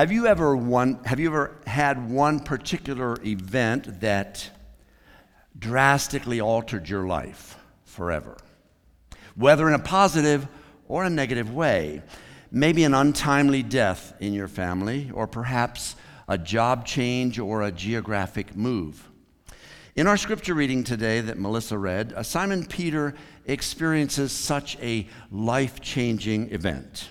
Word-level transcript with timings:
Have 0.00 0.12
you 0.12 0.26
ever 0.26 0.56
one, 0.56 0.98
have 1.04 1.20
you 1.20 1.28
ever 1.28 1.58
had 1.66 2.10
one 2.10 2.40
particular 2.40 3.18
event 3.22 4.00
that 4.00 4.48
drastically 5.58 6.40
altered 6.40 6.88
your 6.88 7.06
life 7.06 7.58
forever? 7.84 8.38
Whether 9.34 9.68
in 9.68 9.74
a 9.74 9.78
positive 9.78 10.48
or 10.88 11.04
a 11.04 11.10
negative 11.10 11.52
way. 11.52 12.00
Maybe 12.50 12.84
an 12.84 12.94
untimely 12.94 13.62
death 13.62 14.14
in 14.20 14.32
your 14.32 14.48
family, 14.48 15.10
or 15.12 15.26
perhaps 15.26 15.96
a 16.26 16.38
job 16.38 16.86
change 16.86 17.38
or 17.38 17.60
a 17.60 17.70
geographic 17.70 18.56
move. 18.56 19.06
In 19.96 20.06
our 20.06 20.16
scripture 20.16 20.54
reading 20.54 20.82
today 20.82 21.20
that 21.20 21.38
Melissa 21.38 21.76
read, 21.76 22.14
Simon 22.24 22.64
Peter 22.64 23.12
experiences 23.44 24.32
such 24.32 24.78
a 24.80 25.06
life 25.30 25.78
changing 25.82 26.52
event. 26.52 27.10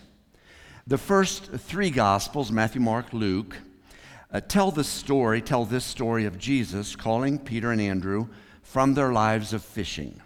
The 0.89 0.97
first 0.97 1.51
three 1.51 1.91
Gospels, 1.91 2.51
Matthew, 2.51 2.81
Mark, 2.81 3.13
Luke, 3.13 3.55
uh, 4.33 4.41
tell 4.41 4.71
the 4.71 4.83
story, 4.83 5.39
tell 5.39 5.63
this 5.63 5.85
story 5.85 6.25
of 6.25 6.39
Jesus 6.39 6.95
calling 6.95 7.37
Peter 7.37 7.71
and 7.71 7.79
Andrew 7.79 8.29
from 8.63 8.95
their 8.95 9.11
lives 9.13 9.53
of 9.53 9.63
fishing. 9.63 10.19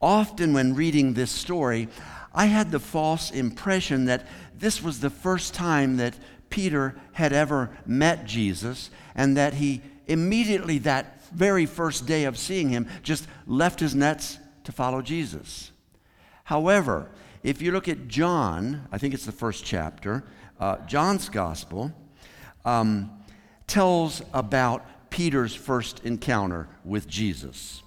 Often, 0.00 0.54
when 0.54 0.74
reading 0.74 1.12
this 1.12 1.30
story, 1.30 1.88
I 2.32 2.46
had 2.46 2.70
the 2.70 2.80
false 2.80 3.30
impression 3.30 4.06
that 4.06 4.26
this 4.56 4.82
was 4.82 5.00
the 5.00 5.10
first 5.10 5.52
time 5.52 5.98
that 5.98 6.14
Peter 6.48 6.96
had 7.12 7.34
ever 7.34 7.76
met 7.84 8.24
Jesus 8.24 8.88
and 9.14 9.36
that 9.36 9.52
he 9.52 9.82
immediately, 10.06 10.78
that 10.78 11.26
very 11.30 11.66
first 11.66 12.06
day 12.06 12.24
of 12.24 12.38
seeing 12.38 12.70
him, 12.70 12.88
just 13.02 13.28
left 13.46 13.80
his 13.80 13.94
nets 13.94 14.38
to 14.64 14.72
follow 14.72 15.02
Jesus. 15.02 15.72
However, 16.44 17.10
if 17.42 17.60
you 17.60 17.72
look 17.72 17.88
at 17.88 18.08
John, 18.08 18.86
I 18.92 18.98
think 18.98 19.14
it's 19.14 19.26
the 19.26 19.32
first 19.32 19.64
chapter, 19.64 20.24
uh, 20.60 20.76
John's 20.86 21.28
gospel 21.28 21.92
um, 22.64 23.10
tells 23.66 24.22
about 24.32 25.10
Peter's 25.10 25.54
first 25.54 26.04
encounter 26.04 26.68
with 26.84 27.08
Jesus. 27.08 27.82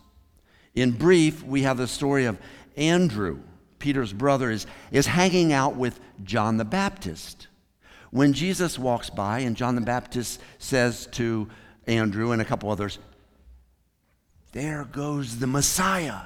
In 0.76 0.92
brief, 0.92 1.42
we 1.44 1.62
have 1.62 1.78
the 1.78 1.88
story 1.88 2.26
of 2.26 2.38
Andrew, 2.76 3.40
Peter's 3.80 4.12
brother, 4.12 4.52
is, 4.52 4.68
is 4.92 5.08
hanging 5.08 5.54
out 5.54 5.76
with 5.76 6.00
John 6.24 6.58
the 6.58 6.66
Baptist. 6.66 7.48
When 8.12 8.34
Jesus 8.34 8.78
walks 8.78 9.10
by, 9.10 9.40
and 9.40 9.56
John 9.56 9.76
the 9.76 9.82
Baptist 9.82 10.42
says 10.60 11.08
to 11.14 11.50
Andrew 11.88 12.32
and 12.32 12.42
a 12.42 12.46
couple 12.46 12.70
others, 12.70 13.00
There 14.52 14.86
goes 14.86 15.40
the 15.40 15.48
Messiah. 15.48 16.22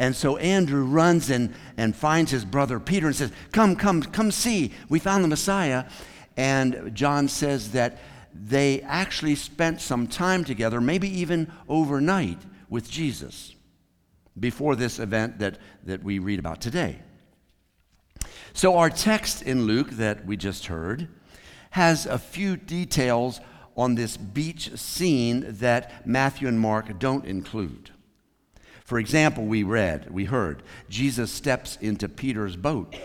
And 0.00 0.16
so 0.16 0.38
Andrew 0.38 0.82
runs 0.82 1.28
and, 1.28 1.52
and 1.76 1.94
finds 1.94 2.30
his 2.30 2.46
brother 2.46 2.80
Peter 2.80 3.06
and 3.06 3.14
says, 3.14 3.32
Come, 3.52 3.76
come, 3.76 4.00
come 4.00 4.30
see. 4.30 4.72
We 4.88 4.98
found 4.98 5.22
the 5.22 5.28
Messiah. 5.28 5.84
And 6.38 6.94
John 6.94 7.28
says 7.28 7.72
that 7.72 7.98
they 8.34 8.80
actually 8.80 9.34
spent 9.34 9.82
some 9.82 10.06
time 10.06 10.42
together, 10.42 10.80
maybe 10.80 11.06
even 11.20 11.52
overnight, 11.68 12.38
with 12.70 12.90
Jesus 12.90 13.54
before 14.38 14.74
this 14.74 14.98
event 14.98 15.38
that, 15.40 15.58
that 15.84 16.02
we 16.02 16.18
read 16.18 16.38
about 16.38 16.62
today. 16.62 17.00
So, 18.54 18.78
our 18.78 18.88
text 18.88 19.42
in 19.42 19.66
Luke 19.66 19.90
that 19.90 20.24
we 20.24 20.38
just 20.38 20.66
heard 20.66 21.08
has 21.72 22.06
a 22.06 22.18
few 22.18 22.56
details 22.56 23.38
on 23.76 23.96
this 23.96 24.16
beach 24.16 24.78
scene 24.78 25.44
that 25.46 26.06
Matthew 26.06 26.48
and 26.48 26.58
Mark 26.58 26.98
don't 26.98 27.26
include. 27.26 27.90
For 28.90 28.98
example, 28.98 29.44
we 29.44 29.62
read, 29.62 30.10
we 30.10 30.24
heard, 30.24 30.64
Jesus 30.88 31.30
steps 31.30 31.78
into 31.80 32.08
Peter's 32.08 32.56
boat. 32.56 32.96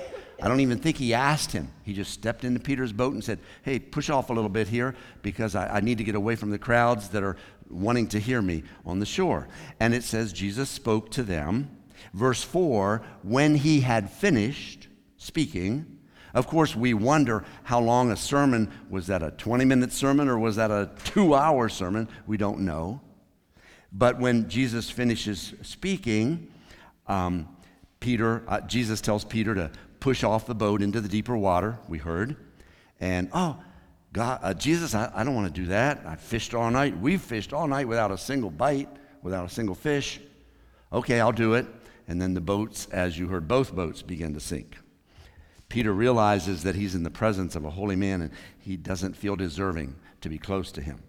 I 0.41 0.47
don't 0.47 0.61
even 0.61 0.79
think 0.79 0.97
he 0.97 1.13
asked 1.13 1.51
him. 1.51 1.71
He 1.83 1.93
just 1.93 2.11
stepped 2.11 2.43
into 2.43 2.59
Peter's 2.59 2.91
boat 2.91 3.13
and 3.13 3.23
said, 3.23 3.37
Hey, 3.61 3.77
push 3.77 4.09
off 4.09 4.31
a 4.31 4.33
little 4.33 4.49
bit 4.49 4.67
here 4.67 4.95
because 5.21 5.53
I, 5.53 5.75
I, 5.75 5.81
need 5.81 5.99
to 5.99 6.03
get 6.03 6.15
away 6.15 6.37
from 6.37 6.49
the 6.49 6.57
crowds 6.57 7.09
that 7.09 7.21
are 7.21 7.37
wanting 7.69 8.07
to 8.07 8.19
hear 8.19 8.41
me 8.41 8.63
on 8.83 8.97
the 8.97 9.05
shore. 9.05 9.47
And 9.79 9.93
it 9.93 10.03
says, 10.03 10.33
Jesus 10.33 10.71
spoke 10.71 11.11
to 11.11 11.21
them. 11.21 11.69
Verse 12.15 12.41
4 12.41 13.03
When 13.21 13.53
he 13.53 13.81
had 13.81 14.09
finished 14.09 14.87
speaking, 15.17 15.99
of 16.33 16.47
course, 16.47 16.75
we 16.75 16.95
wonder 16.95 17.45
how 17.61 17.79
long 17.79 18.09
a 18.09 18.17
sermon 18.17 18.71
was 18.89 19.05
that 19.05 19.21
a 19.21 19.29
20 19.29 19.65
minute 19.65 19.91
sermon 19.91 20.29
or 20.29 20.39
was 20.39 20.55
that 20.55 20.71
a 20.71 20.89
two 21.03 21.35
hour 21.35 21.69
sermon? 21.69 22.09
We 22.25 22.37
don't 22.37 22.61
know. 22.61 23.01
But 23.97 24.19
when 24.19 24.49
Jesus 24.49 24.89
finishes 24.89 25.53
speaking, 25.61 26.51
um, 27.07 27.47
Peter, 28.01 28.43
uh, 28.45 28.59
Jesus 28.61 28.99
tells 28.99 29.23
Peter 29.23 29.55
to 29.55 29.71
push 30.01 30.21
off 30.21 30.45
the 30.45 30.53
boat 30.53 30.81
into 30.81 30.99
the 30.99 31.07
deeper 31.07 31.37
water, 31.37 31.79
we 31.87 31.97
heard. 31.97 32.35
And, 32.99 33.29
oh, 33.33 33.57
God, 34.11 34.39
uh, 34.43 34.53
Jesus, 34.53 34.93
I, 34.93 35.09
I 35.15 35.23
don't 35.23 35.33
want 35.33 35.47
to 35.47 35.61
do 35.61 35.67
that. 35.67 36.03
I 36.05 36.17
fished 36.17 36.53
all 36.53 36.69
night. 36.69 36.99
We've 36.99 37.21
fished 37.21 37.53
all 37.53 37.67
night 37.67 37.87
without 37.87 38.11
a 38.11 38.17
single 38.17 38.49
bite, 38.49 38.89
without 39.21 39.45
a 39.45 39.49
single 39.49 39.75
fish. 39.75 40.19
Okay, 40.91 41.21
I'll 41.21 41.31
do 41.31 41.53
it. 41.53 41.65
And 42.09 42.21
then 42.21 42.33
the 42.33 42.41
boats, 42.41 42.87
as 42.91 43.17
you 43.17 43.27
heard, 43.29 43.47
both 43.47 43.73
boats 43.73 44.01
begin 44.01 44.33
to 44.33 44.41
sink. 44.41 44.75
Peter 45.69 45.93
realizes 45.93 46.63
that 46.63 46.75
he's 46.75 46.95
in 46.95 47.03
the 47.03 47.09
presence 47.09 47.55
of 47.55 47.63
a 47.63 47.69
holy 47.69 47.95
man 47.95 48.21
and 48.21 48.31
he 48.59 48.75
doesn't 48.75 49.15
feel 49.15 49.37
deserving 49.37 49.95
to 50.19 50.27
be 50.27 50.37
close 50.37 50.71
to 50.73 50.81
him. 50.81 51.01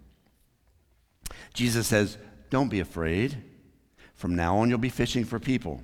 Jesus 1.53 1.89
says, 1.89 2.17
don't 2.51 2.69
be 2.69 2.81
afraid. 2.81 3.37
From 4.15 4.35
now 4.35 4.59
on, 4.59 4.71
you'll 4.71 4.79
be 4.79 4.89
fishing 4.89 5.25
for 5.25 5.39
people. 5.39 5.83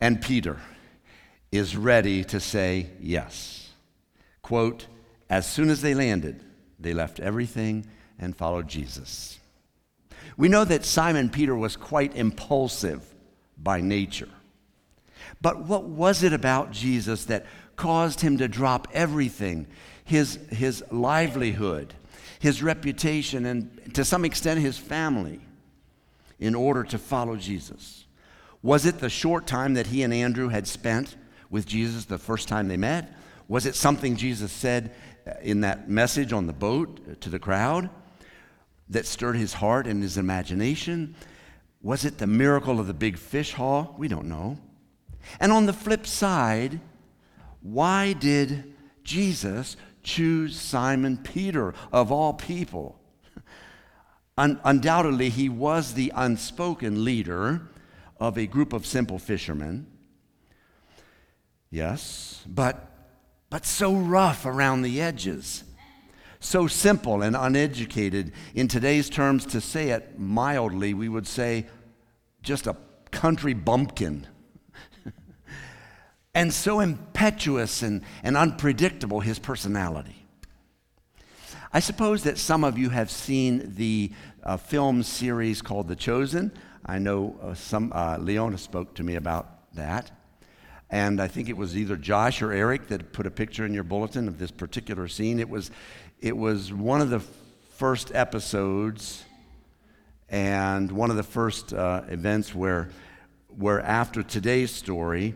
And 0.00 0.20
Peter 0.20 0.58
is 1.52 1.76
ready 1.76 2.24
to 2.24 2.40
say 2.40 2.90
yes. 3.00 3.70
Quote, 4.42 4.86
as 5.28 5.48
soon 5.48 5.70
as 5.70 5.82
they 5.82 5.94
landed, 5.94 6.42
they 6.78 6.94
left 6.94 7.20
everything 7.20 7.86
and 8.18 8.36
followed 8.36 8.68
Jesus. 8.68 9.38
We 10.36 10.48
know 10.48 10.64
that 10.64 10.84
Simon 10.84 11.28
Peter 11.28 11.54
was 11.54 11.76
quite 11.76 12.16
impulsive 12.16 13.02
by 13.56 13.80
nature. 13.80 14.28
But 15.40 15.66
what 15.66 15.84
was 15.84 16.22
it 16.22 16.32
about 16.32 16.72
Jesus 16.72 17.26
that 17.26 17.46
caused 17.76 18.20
him 18.20 18.38
to 18.38 18.48
drop 18.48 18.88
everything 18.92 19.66
his, 20.04 20.38
his 20.50 20.82
livelihood, 20.90 21.94
his 22.38 22.62
reputation, 22.62 23.46
and 23.46 23.94
to 23.94 24.04
some 24.04 24.24
extent 24.24 24.60
his 24.60 24.78
family? 24.78 25.40
In 26.40 26.54
order 26.54 26.82
to 26.84 26.98
follow 26.98 27.36
Jesus? 27.36 28.06
Was 28.62 28.86
it 28.86 28.98
the 28.98 29.08
short 29.08 29.46
time 29.46 29.74
that 29.74 29.86
he 29.86 30.02
and 30.02 30.12
Andrew 30.12 30.48
had 30.48 30.66
spent 30.66 31.16
with 31.48 31.66
Jesus 31.66 32.06
the 32.06 32.18
first 32.18 32.48
time 32.48 32.68
they 32.68 32.76
met? 32.76 33.14
Was 33.48 33.66
it 33.66 33.74
something 33.74 34.16
Jesus 34.16 34.52
said 34.52 34.94
uh, 35.26 35.32
in 35.42 35.60
that 35.62 35.88
message 35.88 36.32
on 36.32 36.46
the 36.46 36.52
boat 36.52 37.00
uh, 37.08 37.14
to 37.20 37.30
the 37.30 37.38
crowd 37.38 37.90
that 38.88 39.06
stirred 39.06 39.36
his 39.36 39.54
heart 39.54 39.86
and 39.86 40.02
his 40.02 40.18
imagination? 40.18 41.14
Was 41.82 42.04
it 42.04 42.18
the 42.18 42.26
miracle 42.26 42.78
of 42.78 42.86
the 42.86 42.94
big 42.94 43.16
fish 43.16 43.54
haul? 43.54 43.94
We 43.98 44.08
don't 44.08 44.26
know. 44.28 44.58
And 45.38 45.52
on 45.52 45.66
the 45.66 45.72
flip 45.72 46.06
side, 46.06 46.80
why 47.62 48.12
did 48.12 48.74
Jesus 49.04 49.76
choose 50.02 50.58
Simon 50.58 51.18
Peter 51.18 51.74
of 51.92 52.12
all 52.12 52.34
people 52.34 52.99
Un- 54.38 54.60
undoubtedly, 54.64 55.28
he 55.28 55.48
was 55.48 55.94
the 55.94 56.12
unspoken 56.14 57.04
leader 57.04 57.62
of 58.18 58.36
a 58.36 58.46
group 58.46 58.72
of 58.72 58.86
simple 58.86 59.18
fishermen. 59.18 59.86
Yes, 61.70 62.42
but, 62.46 62.90
but 63.48 63.64
so 63.64 63.94
rough 63.94 64.44
around 64.44 64.82
the 64.82 65.00
edges. 65.00 65.64
So 66.40 66.66
simple 66.66 67.22
and 67.22 67.36
uneducated. 67.36 68.32
In 68.54 68.66
today's 68.66 69.10
terms, 69.10 69.44
to 69.46 69.60
say 69.60 69.90
it 69.90 70.18
mildly, 70.18 70.94
we 70.94 71.08
would 71.08 71.26
say 71.26 71.66
just 72.42 72.66
a 72.66 72.76
country 73.10 73.52
bumpkin. 73.52 74.26
and 76.34 76.52
so 76.52 76.80
impetuous 76.80 77.82
and, 77.82 78.02
and 78.22 78.36
unpredictable 78.36 79.20
his 79.20 79.38
personality. 79.38 80.26
I 81.72 81.78
suppose 81.78 82.24
that 82.24 82.38
some 82.38 82.64
of 82.64 82.76
you 82.76 82.88
have 82.88 83.10
seen 83.10 83.74
the 83.76 84.10
uh, 84.42 84.56
film 84.56 85.02
series 85.02 85.62
called 85.62 85.88
The 85.88 85.96
Chosen. 85.96 86.52
I 86.84 86.98
know 86.98 87.36
uh, 87.42 87.54
some, 87.54 87.92
uh, 87.94 88.16
Leona 88.18 88.58
spoke 88.58 88.94
to 88.94 89.02
me 89.02 89.16
about 89.16 89.74
that. 89.74 90.10
And 90.90 91.20
I 91.20 91.28
think 91.28 91.48
it 91.48 91.56
was 91.56 91.76
either 91.76 91.96
Josh 91.96 92.42
or 92.42 92.52
Eric 92.52 92.88
that 92.88 93.12
put 93.12 93.26
a 93.26 93.30
picture 93.30 93.64
in 93.64 93.72
your 93.72 93.84
bulletin 93.84 94.26
of 94.26 94.38
this 94.38 94.50
particular 94.50 95.06
scene. 95.06 95.38
It 95.38 95.48
was, 95.48 95.70
it 96.20 96.36
was 96.36 96.72
one 96.72 97.00
of 97.00 97.10
the 97.10 97.20
first 97.76 98.14
episodes 98.14 99.24
and 100.28 100.90
one 100.90 101.10
of 101.10 101.16
the 101.16 101.22
first 101.22 101.72
uh, 101.72 102.02
events 102.08 102.54
where, 102.54 102.90
where, 103.48 103.80
after 103.80 104.22
today's 104.22 104.70
story, 104.70 105.34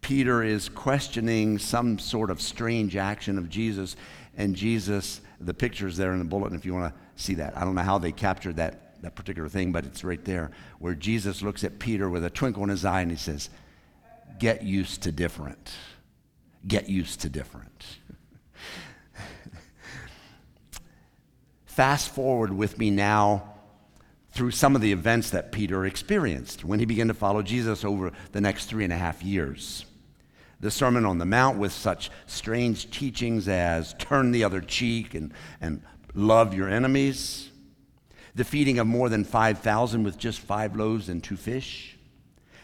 Peter 0.00 0.42
is 0.42 0.68
questioning 0.68 1.58
some 1.58 1.98
sort 1.98 2.30
of 2.30 2.40
strange 2.40 2.96
action 2.96 3.38
of 3.38 3.48
Jesus, 3.48 3.96
and 4.36 4.54
Jesus 4.54 5.20
the 5.40 5.54
picture's 5.54 5.96
there 5.96 6.12
in 6.12 6.18
the 6.18 6.24
bulletin 6.24 6.56
if 6.56 6.64
you 6.64 6.74
want 6.74 6.92
to 6.92 7.00
see 7.16 7.34
that. 7.34 7.56
I 7.56 7.64
don't 7.64 7.74
know 7.74 7.82
how 7.82 7.98
they 7.98 8.12
captured 8.12 8.56
that, 8.56 9.02
that 9.02 9.14
particular 9.14 9.48
thing, 9.48 9.72
but 9.72 9.84
it's 9.84 10.04
right 10.04 10.24
there 10.24 10.50
where 10.78 10.94
Jesus 10.94 11.42
looks 11.42 11.64
at 11.64 11.78
Peter 11.78 12.08
with 12.08 12.24
a 12.24 12.30
twinkle 12.30 12.62
in 12.62 12.68
his 12.68 12.84
eye 12.84 13.00
and 13.00 13.10
he 13.10 13.16
says, 13.16 13.50
Get 14.38 14.62
used 14.62 15.02
to 15.02 15.12
different. 15.12 15.72
Get 16.66 16.88
used 16.88 17.20
to 17.20 17.28
different. 17.28 17.86
Fast 21.66 22.08
forward 22.08 22.52
with 22.52 22.78
me 22.78 22.90
now 22.90 23.54
through 24.34 24.50
some 24.50 24.74
of 24.74 24.82
the 24.82 24.90
events 24.90 25.30
that 25.30 25.52
Peter 25.52 25.86
experienced 25.86 26.64
when 26.64 26.80
he 26.80 26.84
began 26.84 27.06
to 27.06 27.14
follow 27.14 27.42
Jesus 27.42 27.84
over 27.84 28.12
the 28.32 28.40
next 28.40 28.66
three 28.66 28.82
and 28.82 28.92
a 28.92 28.96
half 28.96 29.22
years. 29.22 29.86
The 30.58 30.70
Sermon 30.70 31.04
on 31.04 31.18
the 31.18 31.26
Mount, 31.26 31.58
with 31.58 31.72
such 31.72 32.10
strange 32.26 32.90
teachings 32.90 33.46
as 33.46 33.94
turn 33.94 34.32
the 34.32 34.42
other 34.42 34.60
cheek 34.60 35.14
and, 35.14 35.32
and 35.60 35.82
love 36.14 36.54
your 36.54 36.68
enemies. 36.68 37.50
The 38.34 38.44
feeding 38.44 38.78
of 38.78 38.86
more 38.86 39.08
than 39.08 39.24
5,000 39.24 40.02
with 40.02 40.18
just 40.18 40.40
five 40.40 40.74
loaves 40.74 41.08
and 41.08 41.22
two 41.22 41.36
fish. 41.36 41.96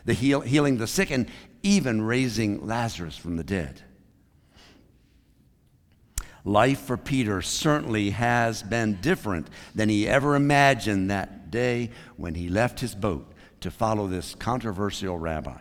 The 0.04 0.14
heal, 0.14 0.40
healing 0.40 0.78
the 0.78 0.86
sick 0.86 1.10
and 1.10 1.28
even 1.62 2.02
raising 2.02 2.66
Lazarus 2.66 3.16
from 3.16 3.36
the 3.36 3.44
dead. 3.44 3.82
Life 6.44 6.80
for 6.80 6.96
Peter 6.96 7.42
certainly 7.42 8.10
has 8.10 8.62
been 8.62 8.98
different 9.02 9.48
than 9.74 9.88
he 9.88 10.08
ever 10.08 10.34
imagined 10.34 11.10
that 11.10 11.50
day 11.50 11.90
when 12.16 12.34
he 12.34 12.48
left 12.48 12.80
his 12.80 12.94
boat 12.94 13.30
to 13.60 13.70
follow 13.70 14.06
this 14.06 14.34
controversial 14.34 15.18
rabbi. 15.18 15.60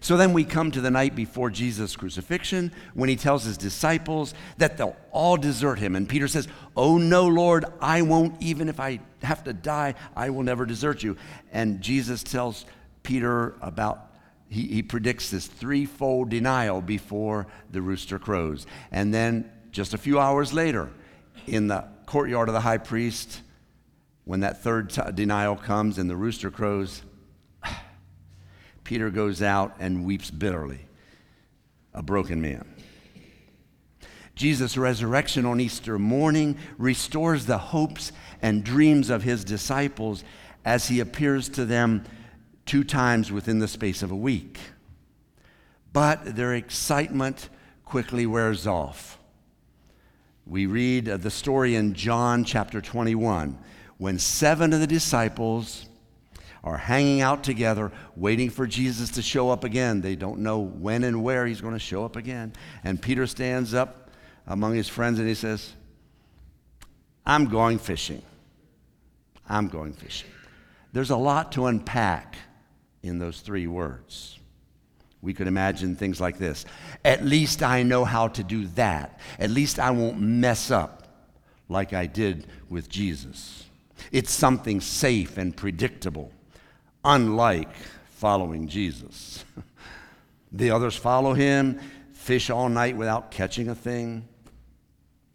So 0.00 0.16
then 0.16 0.32
we 0.32 0.44
come 0.44 0.70
to 0.72 0.80
the 0.80 0.90
night 0.90 1.14
before 1.14 1.50
Jesus' 1.50 1.96
crucifixion 1.96 2.72
when 2.94 3.08
he 3.08 3.16
tells 3.16 3.44
his 3.44 3.56
disciples 3.56 4.34
that 4.58 4.76
they'll 4.76 4.96
all 5.12 5.36
desert 5.36 5.78
him. 5.78 5.96
And 5.96 6.08
Peter 6.08 6.28
says, 6.28 6.48
Oh 6.76 6.98
no, 6.98 7.26
Lord, 7.26 7.64
I 7.80 8.02
won't, 8.02 8.40
even 8.42 8.68
if 8.68 8.80
I 8.80 9.00
have 9.22 9.44
to 9.44 9.52
die, 9.52 9.94
I 10.16 10.30
will 10.30 10.42
never 10.42 10.66
desert 10.66 11.02
you. 11.02 11.16
And 11.52 11.80
Jesus 11.80 12.22
tells 12.22 12.64
Peter 13.02 13.54
about 13.60 14.10
he, 14.48 14.66
he 14.68 14.82
predicts 14.82 15.30
this 15.30 15.46
threefold 15.46 16.28
denial 16.28 16.80
before 16.80 17.46
the 17.70 17.82
rooster 17.82 18.18
crows. 18.18 18.66
And 18.92 19.12
then 19.12 19.50
just 19.72 19.94
a 19.94 19.98
few 19.98 20.20
hours 20.20 20.52
later, 20.52 20.90
in 21.46 21.66
the 21.66 21.84
courtyard 22.06 22.48
of 22.48 22.54
the 22.54 22.60
high 22.60 22.78
priest, 22.78 23.40
when 24.24 24.40
that 24.40 24.62
third 24.62 24.90
t- 24.90 25.02
denial 25.14 25.56
comes 25.56 25.98
and 25.98 26.08
the 26.08 26.16
rooster 26.16 26.50
crows, 26.50 27.02
Peter 28.84 29.10
goes 29.10 29.42
out 29.42 29.74
and 29.80 30.04
weeps 30.04 30.30
bitterly, 30.30 30.86
a 31.92 32.02
broken 32.02 32.40
man. 32.40 32.64
Jesus' 34.34 34.76
resurrection 34.76 35.46
on 35.46 35.60
Easter 35.60 35.98
morning 35.98 36.58
restores 36.76 37.46
the 37.46 37.58
hopes 37.58 38.12
and 38.42 38.64
dreams 38.64 39.08
of 39.08 39.22
his 39.22 39.44
disciples 39.44 40.24
as 40.64 40.88
he 40.88 41.00
appears 41.00 41.48
to 41.50 41.64
them 41.64 42.04
two 42.66 42.84
times 42.84 43.30
within 43.30 43.58
the 43.58 43.68
space 43.68 44.02
of 44.02 44.10
a 44.10 44.16
week. 44.16 44.58
But 45.92 46.36
their 46.36 46.54
excitement 46.54 47.48
quickly 47.84 48.26
wears 48.26 48.66
off. 48.66 49.18
We 50.46 50.66
read 50.66 51.06
the 51.06 51.30
story 51.30 51.76
in 51.76 51.94
John 51.94 52.44
chapter 52.44 52.80
21 52.80 53.58
when 53.98 54.18
seven 54.18 54.72
of 54.72 54.80
the 54.80 54.86
disciples 54.86 55.86
are 56.64 56.78
hanging 56.78 57.20
out 57.20 57.44
together, 57.44 57.92
waiting 58.16 58.50
for 58.50 58.66
Jesus 58.66 59.10
to 59.10 59.22
show 59.22 59.50
up 59.50 59.62
again. 59.62 60.00
They 60.00 60.16
don't 60.16 60.40
know 60.40 60.58
when 60.58 61.04
and 61.04 61.22
where 61.22 61.46
he's 61.46 61.60
going 61.60 61.74
to 61.74 61.78
show 61.78 62.04
up 62.04 62.16
again. 62.16 62.54
And 62.82 63.00
Peter 63.00 63.26
stands 63.26 63.74
up 63.74 64.10
among 64.46 64.74
his 64.74 64.88
friends 64.88 65.18
and 65.18 65.28
he 65.28 65.34
says, 65.34 65.74
I'm 67.26 67.46
going 67.46 67.78
fishing. 67.78 68.22
I'm 69.48 69.68
going 69.68 69.92
fishing. 69.92 70.30
There's 70.92 71.10
a 71.10 71.16
lot 71.16 71.52
to 71.52 71.66
unpack 71.66 72.36
in 73.02 73.18
those 73.18 73.40
three 73.40 73.66
words. 73.66 74.38
We 75.20 75.34
could 75.34 75.46
imagine 75.46 75.96
things 75.96 76.20
like 76.20 76.38
this 76.38 76.64
At 77.04 77.24
least 77.24 77.62
I 77.62 77.82
know 77.82 78.04
how 78.04 78.28
to 78.28 78.42
do 78.42 78.66
that. 78.68 79.20
At 79.38 79.50
least 79.50 79.78
I 79.78 79.90
won't 79.90 80.18
mess 80.18 80.70
up 80.70 81.08
like 81.68 81.92
I 81.92 82.06
did 82.06 82.46
with 82.68 82.88
Jesus. 82.88 83.64
It's 84.12 84.30
something 84.30 84.80
safe 84.80 85.38
and 85.38 85.56
predictable, 85.56 86.30
unlike 87.04 87.70
following 88.10 88.68
Jesus. 88.68 89.44
the 90.52 90.70
others 90.70 90.96
follow 90.96 91.34
him, 91.34 91.80
fish 92.12 92.50
all 92.50 92.68
night 92.68 92.96
without 92.96 93.30
catching 93.30 93.68
a 93.68 93.74
thing. 93.74 94.26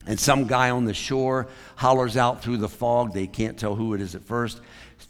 And 0.07 0.19
some 0.19 0.47
guy 0.47 0.71
on 0.71 0.85
the 0.85 0.93
shore 0.93 1.47
hollers 1.75 2.17
out 2.17 2.41
through 2.41 2.57
the 2.57 2.69
fog. 2.69 3.13
They 3.13 3.27
can't 3.27 3.59
tell 3.59 3.75
who 3.75 3.93
it 3.93 4.01
is 4.01 4.15
at 4.15 4.23
first, 4.23 4.61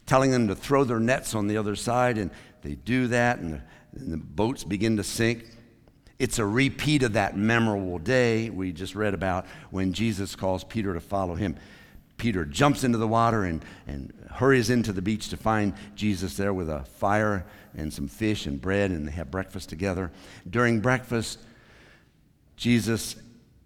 telling 0.05 0.31
them 0.31 0.47
to 0.49 0.55
throw 0.55 0.83
their 0.83 0.99
nets 0.99 1.35
on 1.35 1.47
the 1.47 1.57
other 1.57 1.75
side. 1.75 2.17
And 2.17 2.31
they 2.63 2.75
do 2.75 3.07
that, 3.07 3.39
and 3.39 3.53
the, 3.53 3.61
and 3.93 4.11
the 4.11 4.17
boats 4.17 4.63
begin 4.63 4.97
to 4.97 5.03
sink. 5.03 5.45
It's 6.17 6.37
a 6.37 6.45
repeat 6.45 7.03
of 7.03 7.13
that 7.13 7.37
memorable 7.37 7.97
day 7.97 8.49
we 8.49 8.73
just 8.73 8.93
read 8.93 9.13
about 9.13 9.45
when 9.71 9.93
Jesus 9.93 10.35
calls 10.35 10.65
Peter 10.65 10.93
to 10.93 10.99
follow 10.99 11.35
him. 11.35 11.55
Peter 12.19 12.45
jumps 12.45 12.83
into 12.83 12.99
the 12.99 13.07
water 13.07 13.43
and, 13.43 13.65
and 13.87 14.13
hurries 14.33 14.69
into 14.69 14.93
the 14.93 15.01
beach 15.01 15.29
to 15.29 15.37
find 15.37 15.73
Jesus 15.95 16.37
there 16.37 16.53
with 16.53 16.69
a 16.69 16.83
fire 16.83 17.45
and 17.75 17.91
some 17.91 18.07
fish 18.07 18.45
and 18.45 18.61
bread, 18.61 18.91
and 18.91 19.07
they 19.07 19.11
have 19.11 19.31
breakfast 19.31 19.69
together. 19.69 20.11
During 20.47 20.81
breakfast, 20.81 21.39
Jesus 22.55 23.15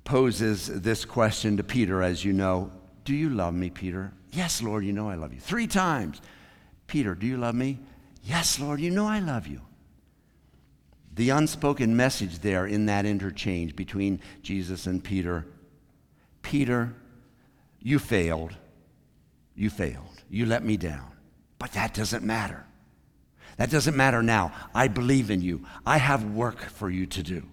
poses 0.06 0.68
this 0.82 1.04
question 1.04 1.58
to 1.58 1.64
Peter, 1.64 2.02
as 2.02 2.24
you 2.24 2.32
know 2.32 2.72
Do 3.04 3.14
you 3.14 3.30
love 3.30 3.54
me, 3.54 3.70
Peter? 3.70 4.14
Yes, 4.32 4.62
Lord, 4.62 4.86
you 4.86 4.94
know 4.94 5.10
I 5.10 5.16
love 5.16 5.34
you. 5.34 5.40
Three 5.40 5.68
times. 5.68 6.22
Peter, 6.88 7.16
do 7.16 7.28
you 7.28 7.38
love 7.38 7.56
me? 7.56 7.80
Yes, 8.24 8.60
Lord, 8.60 8.80
you 8.80 8.90
know 8.90 9.06
I 9.06 9.20
love 9.20 9.48
you. 9.48 9.62
The 11.16 11.32
unspoken 11.32 11.96
message 11.96 12.40
there 12.40 12.66
in 12.66 12.86
that 12.86 13.06
interchange 13.06 13.76
between 13.76 14.22
Jesus 14.42 14.88
and 14.88 15.04
Peter 15.04 15.46
Peter, 16.44 16.94
you 17.84 18.00
failed. 18.00 18.56
You 19.56 19.70
failed. 19.70 20.24
You 20.30 20.46
let 20.46 20.64
me 20.64 20.78
down. 20.78 21.12
But 21.60 21.74
that 21.74 21.94
doesn't 21.94 22.24
matter. 22.24 22.66
That 23.58 23.70
doesn't 23.70 23.96
matter 23.96 24.24
now. 24.24 24.52
I 24.74 24.88
believe 24.88 25.30
in 25.30 25.42
you. 25.42 25.66
I 25.86 25.98
have 25.98 26.24
work 26.24 26.62
for 26.62 26.90
you 26.90 27.06
to 27.08 27.22
do. 27.22 27.44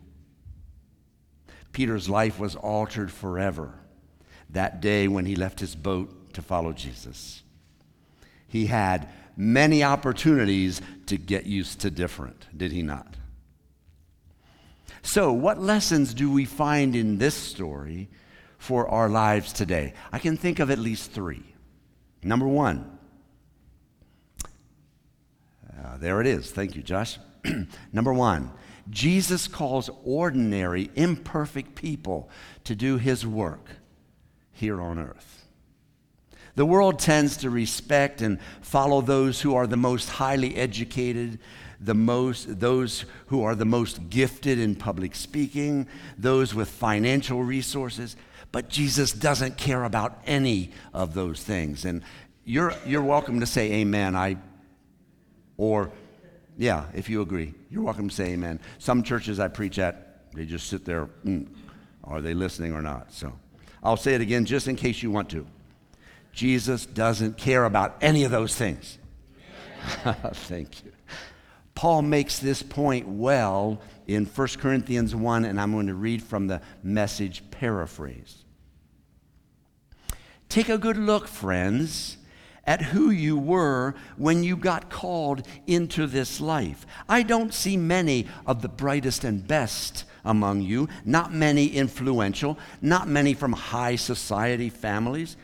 Peter's 1.73 2.09
life 2.09 2.39
was 2.39 2.57
altered 2.57 3.13
forever 3.13 3.75
that 4.49 4.81
day 4.81 5.09
when 5.09 5.27
he 5.27 5.37
left 5.37 5.61
his 5.61 5.75
boat 5.75 6.33
to 6.35 6.43
follow 6.43 6.73
Jesus. 6.73 7.43
He 8.49 8.67
had 8.67 9.09
many 9.37 9.85
opportunities 9.85 10.81
to 11.07 11.17
get 11.17 11.47
used 11.47 11.81
to 11.81 11.91
different, 11.91 12.47
did 12.57 12.73
he 12.73 12.83
not? 12.83 13.17
So, 15.03 15.33
what 15.33 15.61
lessons 15.61 16.13
do 16.13 16.31
we 16.31 16.45
find 16.45 16.95
in 16.95 17.19
this 17.19 17.35
story 17.35 18.09
for 18.61 18.87
our 18.89 19.09
lives 19.09 19.53
today? 19.53 19.95
I 20.13 20.21
can 20.21 20.37
think 20.37 20.61
of 20.61 20.71
at 20.71 20.79
least 20.79 21.11
three. 21.11 21.43
Number 22.23 22.47
one, 22.47 22.99
uh, 24.45 25.97
there 25.97 26.21
it 26.21 26.27
is. 26.27 26.53
Thank 26.53 26.77
you, 26.77 26.83
Josh. 26.83 27.19
Number 27.93 28.13
one, 28.13 28.53
Jesus 28.91 29.49
calls 29.49 29.89
ordinary, 30.05 30.91
imperfect 30.95 31.75
people 31.75 32.29
to 32.65 32.75
do 32.75 32.99
his 32.99 33.27
work 33.27 33.71
here 34.53 34.81
on 34.81 34.99
earth. 34.99 35.47
The 36.55 36.67
world 36.67 36.99
tends 36.99 37.39
to 37.39 37.49
respect 37.49 38.21
and 38.21 38.39
follow 38.61 39.01
those 39.01 39.41
who 39.41 39.55
are 39.55 39.67
the 39.67 39.79
most 39.79 40.11
highly 40.11 40.57
educated, 40.57 41.39
the 41.81 41.95
most, 41.95 42.61
those 42.61 43.07
who 43.29 43.43
are 43.43 43.55
the 43.55 43.65
most 43.65 44.11
gifted 44.11 44.59
in 44.59 44.75
public 44.75 45.15
speaking, 45.15 45.87
those 46.19 46.55
with 46.55 46.69
financial 46.69 47.43
resources. 47.43 48.17
But 48.53 48.69
Jesus 48.69 49.13
doesn't 49.13 49.57
care 49.57 49.85
about 49.85 50.21
any 50.27 50.73
of 50.93 51.15
those 51.15 51.43
things. 51.43 51.85
And 51.85 52.03
you're, 52.45 52.75
you're 52.85 53.03
welcome 53.03 53.41
to 53.41 53.47
say 53.47 53.73
amen. 53.75 54.17
I, 54.17 54.37
or, 55.57 55.93
yeah, 56.57 56.87
if 56.95 57.09
you 57.09 57.23
agree, 57.23 57.55
you're 57.71 57.83
welcome 57.83 58.09
to 58.09 58.15
say 58.15 58.31
amen. 58.33 58.61
Some 58.79 59.03
churches 59.03 59.39
I 59.39 59.49
preach 59.49 59.79
at, 59.79 60.33
they 60.35 60.47
just 60.47 60.69
sit 60.69 60.85
there, 60.85 61.09
mm, 61.25 61.47
are 62.05 62.21
they 62.21 62.35
listening 62.35 62.73
or 62.73 62.83
not? 62.83 63.13
So 63.13 63.33
I'll 63.83 63.97
say 63.97 64.15
it 64.15 64.21
again 64.21 64.45
just 64.45 64.69
in 64.69 64.77
case 64.77 65.03
you 65.03 65.11
want 65.11 65.31
to. 65.31 65.47
Jesus 66.33 66.87
doesn't 66.87 67.37
care 67.37 67.65
about 67.65 67.97
any 68.01 68.25
of 68.25 68.31
those 68.31 68.55
things. 68.55 68.99
Thank 70.33 70.85
you. 70.85 70.93
Paul 71.81 72.03
makes 72.03 72.39
this 72.39 72.63
point 72.63 73.09
well 73.09 73.81
in 74.07 74.27
1 74.27 74.49
Corinthians 74.59 75.15
1, 75.15 75.47
and 75.47 75.59
I'm 75.59 75.73
going 75.73 75.87
to 75.87 75.95
read 75.95 76.23
from 76.23 76.47
the 76.47 76.61
message 76.83 77.43
paraphrase. 77.51 78.45
Take 80.51 80.69
a 80.69 80.77
good 80.77 80.99
look, 80.99 81.27
friends, 81.27 82.19
at 82.67 82.83
who 82.83 83.09
you 83.09 83.39
were 83.39 83.95
when 84.19 84.45
you 84.45 84.59
got 84.59 84.91
called 84.91 85.47
into 85.67 86.07
this 86.07 86.39
life. 86.39 86.85
I 87.09 87.23
don't 87.23 87.55
see 87.55 87.79
many 87.79 88.27
of 88.45 88.61
the 88.61 88.69
brightest 88.69 89.25
and 89.25 89.49
best 89.49 90.05
among 90.23 90.61
you, 90.61 90.87
not 91.07 91.33
many 91.33 91.69
influential, 91.69 92.59
not 92.83 93.09
many 93.09 93.33
from 93.33 93.55
high 93.55 93.97
society 93.97 94.69
families. 94.69 95.39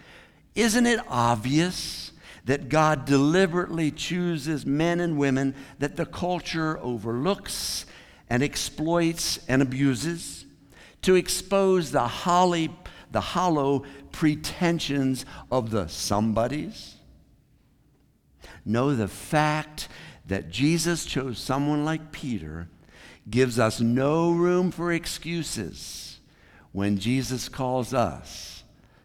Isn't 0.55 0.85
it 0.85 1.01
obvious 1.09 2.13
that 2.47 2.69
God 2.69 3.05
deliberately 3.05 3.91
chooses 3.91 4.65
men 4.65 5.01
and 5.01 5.19
women 5.19 5.55
that 5.79 5.97
the 5.97 6.07
culture 6.07 6.79
overlooks 6.79 7.85
and 8.31 8.43
exploits 8.43 9.39
and 9.49 9.61
abuses 9.61 10.47
to 11.03 11.17
expose 11.17 11.91
the, 11.91 12.07
holly, 12.07 12.71
the 13.11 13.21
hollow 13.21 13.85
pretensions 14.13 15.27
of 15.51 15.71
the 15.71 15.89
somebodies. 15.89 16.95
No, 18.65 18.95
the 18.95 19.09
fact 19.09 19.89
that 20.27 20.49
Jesus 20.49 21.05
chose 21.05 21.39
someone 21.39 21.85
like 21.85 22.13
Peter 22.13 22.69
gives 23.29 23.59
us 23.59 23.81
no 23.81 24.31
room 24.31 24.71
for 24.71 24.93
excuses 24.93 26.21
when 26.71 26.99
Jesus 26.99 27.49
calls 27.49 27.93
us 27.93 28.63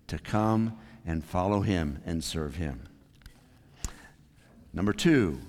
to 0.07 0.19
come 0.19 0.77
and 1.05 1.24
follow 1.25 1.62
him 1.62 2.01
and 2.05 2.24
serve 2.24 2.55
him. 2.55 2.88
Number 4.74 4.94
two, 4.94 5.40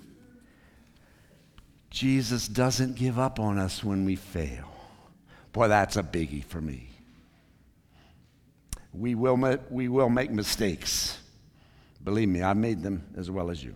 Jesus 1.90 2.48
doesn't 2.48 2.96
give 2.96 3.18
up 3.18 3.38
on 3.38 3.58
us 3.58 3.84
when 3.84 4.04
we 4.04 4.16
fail. 4.16 4.72
Boy, 5.52 5.68
that's 5.68 5.96
a 5.96 6.02
biggie 6.02 6.44
for 6.44 6.60
me. 6.60 6.88
We 8.92 9.14
will, 9.14 9.58
we 9.70 9.88
will 9.88 10.08
make 10.08 10.30
mistakes. 10.30 11.18
Believe 12.02 12.28
me, 12.28 12.42
I 12.42 12.54
made 12.54 12.82
them 12.82 13.04
as 13.16 13.30
well 13.30 13.50
as 13.50 13.62
you. 13.62 13.74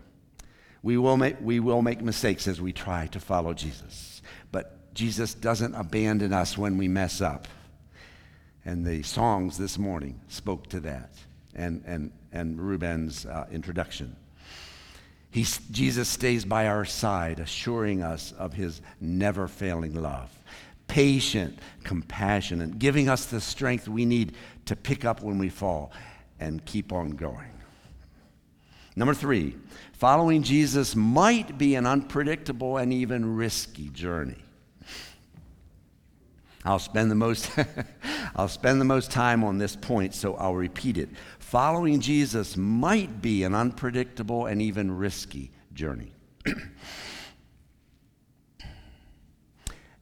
We 0.82 0.98
will, 0.98 1.16
make, 1.16 1.36
we 1.40 1.60
will 1.60 1.82
make 1.82 2.00
mistakes 2.00 2.48
as 2.48 2.60
we 2.60 2.72
try 2.72 3.06
to 3.08 3.20
follow 3.20 3.54
Jesus. 3.54 4.22
But 4.52 4.94
Jesus 4.94 5.34
doesn't 5.34 5.74
abandon 5.74 6.32
us 6.32 6.56
when 6.56 6.78
we 6.78 6.88
mess 6.88 7.20
up. 7.20 7.46
And 8.64 8.84
the 8.84 9.02
songs 9.02 9.58
this 9.58 9.78
morning 9.78 10.20
spoke 10.28 10.68
to 10.70 10.80
that 10.80 11.10
and, 11.54 11.82
and, 11.86 12.12
and 12.32 12.60
Ruben's 12.60 13.26
uh, 13.26 13.46
introduction. 13.50 14.16
He's, 15.36 15.58
Jesus 15.70 16.08
stays 16.08 16.46
by 16.46 16.66
our 16.66 16.86
side, 16.86 17.40
assuring 17.40 18.02
us 18.02 18.32
of 18.38 18.54
his 18.54 18.80
never 19.02 19.48
failing 19.48 19.94
love. 19.94 20.30
Patient, 20.88 21.58
compassionate, 21.84 22.78
giving 22.78 23.10
us 23.10 23.26
the 23.26 23.42
strength 23.42 23.86
we 23.86 24.06
need 24.06 24.34
to 24.64 24.74
pick 24.74 25.04
up 25.04 25.20
when 25.20 25.36
we 25.36 25.50
fall 25.50 25.92
and 26.40 26.64
keep 26.64 26.90
on 26.90 27.10
going. 27.10 27.52
Number 28.96 29.12
three, 29.12 29.56
following 29.92 30.42
Jesus 30.42 30.96
might 30.96 31.58
be 31.58 31.74
an 31.74 31.84
unpredictable 31.84 32.78
and 32.78 32.90
even 32.90 33.36
risky 33.36 33.90
journey. 33.90 34.42
I'll 36.64 36.78
spend 36.78 37.10
the 37.10 37.14
most 37.14 37.50
I'll 38.36 38.48
spend 38.48 38.80
the 38.80 38.86
most 38.86 39.10
time 39.10 39.44
on 39.44 39.58
this 39.58 39.76
point, 39.76 40.14
so 40.14 40.34
I'll 40.34 40.54
repeat 40.54 40.98
it. 40.98 41.08
Following 41.46 42.00
Jesus 42.00 42.56
might 42.56 43.22
be 43.22 43.44
an 43.44 43.54
unpredictable 43.54 44.46
and 44.46 44.60
even 44.60 44.90
risky 44.90 45.52
journey. 45.72 46.10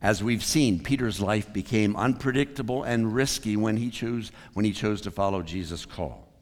As 0.00 0.22
we've 0.22 0.42
seen, 0.42 0.82
Peter's 0.82 1.20
life 1.20 1.52
became 1.52 1.96
unpredictable 1.96 2.84
and 2.84 3.14
risky 3.14 3.58
when 3.58 3.76
he 3.76 3.90
chose, 3.90 4.32
when 4.54 4.64
he 4.64 4.72
chose 4.72 5.02
to 5.02 5.10
follow 5.10 5.42
Jesus' 5.42 5.84
call. 5.84 6.32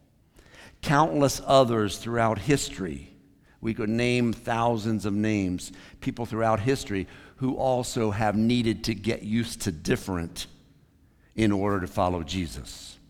Countless 0.82 1.42
others 1.46 1.98
throughout 1.98 2.38
history, 2.38 3.12
we 3.60 3.74
could 3.74 3.90
name 3.90 4.32
thousands 4.32 5.04
of 5.04 5.14
names, 5.14 5.72
people 6.00 6.26
throughout 6.26 6.60
history 6.60 7.08
who 7.38 7.56
also 7.56 8.12
have 8.12 8.36
needed 8.36 8.84
to 8.84 8.94
get 8.94 9.24
used 9.24 9.62
to 9.62 9.72
different 9.72 10.46
in 11.34 11.50
order 11.50 11.80
to 11.80 11.88
follow 11.88 12.22
Jesus. 12.22 13.00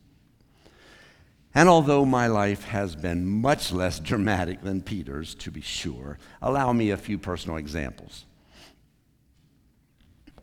And 1.55 1.69
although 1.69 2.07
my 2.07 2.29
life 2.29 2.65
has 2.65 2.97
been 2.97 3.27
much 3.27 3.73
less 3.73 3.99
dramatic 3.99 4.63
than 4.63 4.81
Peter's, 4.81 5.35
to 5.37 5.51
be 5.51 5.61
sure, 5.61 6.19
allow 6.41 6.73
me 6.73 6.91
a 6.91 6.97
few 6.97 7.19
personal 7.19 7.59
examples. 7.59 8.25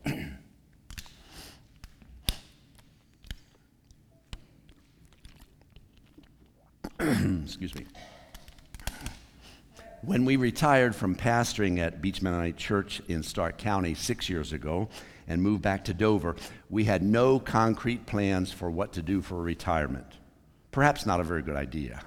Excuse 7.00 7.74
me. 7.74 7.86
When 10.02 10.24
we 10.24 10.36
retired 10.36 10.94
from 10.94 11.16
pastoring 11.16 11.78
at 11.78 12.00
Beech 12.00 12.22
Mennonite 12.22 12.56
Church 12.56 13.02
in 13.08 13.22
Stark 13.22 13.58
County 13.58 13.94
six 13.94 14.30
years 14.30 14.52
ago 14.52 14.88
and 15.26 15.42
moved 15.42 15.60
back 15.62 15.84
to 15.86 15.94
Dover, 15.94 16.36
we 16.70 16.84
had 16.84 17.02
no 17.02 17.40
concrete 17.40 18.06
plans 18.06 18.52
for 18.52 18.70
what 18.70 18.92
to 18.92 19.02
do 19.02 19.20
for 19.20 19.42
retirement. 19.42 20.19
Perhaps 20.70 21.06
not 21.06 21.20
a 21.20 21.24
very 21.24 21.42
good 21.42 21.56
idea. 21.56 22.00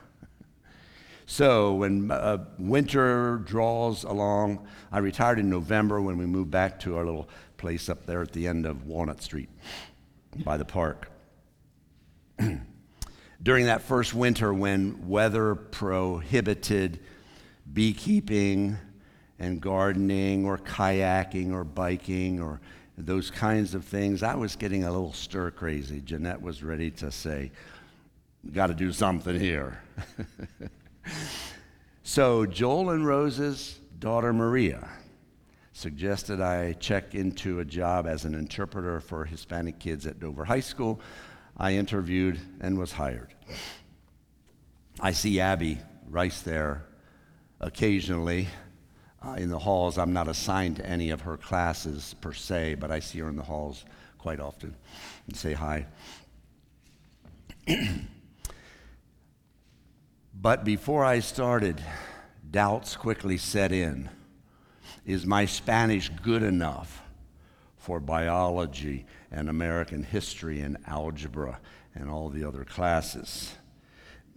So, 1.25 1.75
when 1.75 2.12
uh, 2.12 2.46
winter 2.60 3.38
draws 3.46 4.03
along, 4.03 4.67
I 4.91 5.00
retired 5.00 5.39
in 5.39 5.50
November 5.50 6.01
when 6.01 6.17
we 6.17 6.25
moved 6.25 6.51
back 6.51 6.79
to 6.82 6.98
our 6.98 7.05
little 7.05 7.29
place 7.58 7.88
up 7.88 8.05
there 8.05 8.22
at 8.22 8.34
the 8.34 8.48
end 8.48 8.65
of 8.65 8.86
Walnut 8.86 9.22
Street 9.22 9.50
by 10.43 10.58
the 10.58 10.65
park. 10.65 11.10
During 13.43 13.65
that 13.65 13.82
first 13.82 14.13
winter, 14.13 14.53
when 14.53 15.08
weather 15.08 15.55
prohibited 15.55 17.00
beekeeping 17.72 18.77
and 19.39 19.62
gardening 19.62 20.46
or 20.46 20.58
kayaking 20.58 21.53
or 21.53 21.63
biking 21.63 22.41
or 22.41 22.60
those 22.98 23.32
kinds 23.32 23.74
of 23.74 23.86
things, 23.86 24.24
I 24.24 24.36
was 24.36 24.55
getting 24.55 24.84
a 24.84 24.91
little 24.91 25.13
stir 25.13 25.51
crazy. 25.51 26.01
Jeanette 26.01 26.41
was 26.41 26.63
ready 26.63 26.91
to 26.91 27.12
say, 27.12 27.51
Got 28.52 28.68
to 28.68 28.74
do 28.74 28.92
something 28.92 29.40
here. 29.40 29.82
so, 32.04 32.46
Joel 32.46 32.90
and 32.90 33.08
Rose's 33.08 33.80
daughter 34.00 34.34
Maria 34.34 34.90
suggested 35.72 36.42
I 36.42 36.74
check 36.74 37.16
into 37.16 37.62
a 37.62 37.66
job 37.66 38.06
as 38.06 38.26
an 38.26 38.36
interpreter 38.36 39.00
for 39.00 39.26
Hispanic 39.26 39.80
kids 39.80 40.06
at 40.06 40.20
Dover 40.20 40.46
High 40.46 40.60
School. 40.60 41.00
I 41.58 41.74
interviewed 41.74 42.40
and 42.60 42.78
was 42.78 42.92
hired. 42.92 43.34
I 45.00 45.14
see 45.14 45.40
Abby 45.40 45.80
Rice 46.10 46.42
there 46.42 46.86
occasionally 47.60 48.50
uh, 49.26 49.34
in 49.34 49.50
the 49.50 49.60
halls. 49.60 49.98
I'm 49.98 50.14
not 50.14 50.28
assigned 50.28 50.76
to 50.78 50.86
any 50.86 51.10
of 51.10 51.22
her 51.22 51.38
classes 51.38 52.16
per 52.22 52.34
se, 52.34 52.76
but 52.76 52.92
I 52.92 53.00
see 53.00 53.20
her 53.20 53.30
in 53.30 53.38
the 53.38 53.44
halls 53.44 53.86
quite 54.18 54.40
often 54.40 54.76
and 55.28 55.36
say 55.36 55.54
hi. 55.54 55.86
but 60.34 60.63
before 60.63 61.06
I 61.06 61.20
started, 61.20 61.82
doubts 62.50 62.96
quickly 62.96 63.38
set 63.38 63.72
in. 63.72 64.10
Is 65.06 65.25
my 65.25 65.46
Spanish 65.46 66.10
good 66.10 66.44
enough 66.44 67.02
for 67.78 68.00
biology 68.00 69.06
and 69.32 69.50
American 69.50 70.04
history 70.04 70.62
and 70.62 70.78
algebra 70.88 71.60
and 71.94 72.10
all 72.10 72.30
the 72.30 72.44
other 72.46 72.63
classes? 72.63 73.54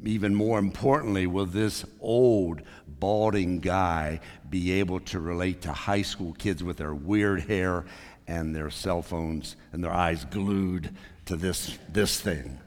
Even 0.04 0.34
more 0.34 0.58
importantly, 0.58 1.26
will 1.26 1.46
this 1.46 1.84
old, 2.00 2.62
balding 2.86 3.60
guy 3.60 4.20
be 4.50 4.72
able 4.72 5.00
to 5.00 5.20
relate 5.20 5.62
to 5.62 5.72
high 5.72 6.02
school 6.02 6.34
kids 6.34 6.62
with 6.62 6.76
their 6.76 6.94
weird 6.94 7.40
hair 7.42 7.84
and 8.26 8.54
their 8.54 8.70
cell 8.70 9.02
phones 9.02 9.56
and 9.72 9.82
their 9.82 9.92
eyes 9.92 10.24
glued 10.26 10.94
to 11.24 11.36
this, 11.36 11.78
this 11.88 12.20
thing? 12.20 12.58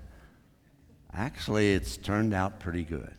Actually, 1.13 1.73
it's 1.73 1.97
turned 1.97 2.33
out 2.33 2.59
pretty 2.59 2.83
good. 2.83 3.13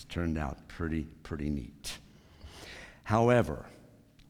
It's 0.00 0.06
turned 0.06 0.38
out 0.38 0.66
pretty, 0.66 1.06
pretty 1.24 1.50
neat. 1.50 1.98
However, 3.02 3.66